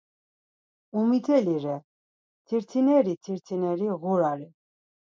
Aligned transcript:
Umiteli 1.01 1.55
re, 1.63 1.75
tirtineri 2.47 3.13
tirtineri 3.23 3.87
ğurare. 4.01 4.49